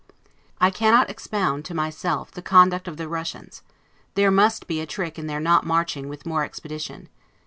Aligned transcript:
I 0.59 0.71
cannot 0.71 1.11
expound 1.11 1.63
to 1.65 1.75
myself 1.75 2.31
the 2.31 2.41
conduct 2.41 2.87
of 2.87 2.97
the 2.97 3.07
Russians. 3.07 3.61
There 4.15 4.31
must 4.31 4.65
be 4.65 4.81
a 4.81 4.87
trick 4.87 5.19
in 5.19 5.27
their 5.27 5.39
not 5.39 5.63
marching 5.63 6.09
with 6.09 6.25
more 6.25 6.43
expedition. 6.43 7.07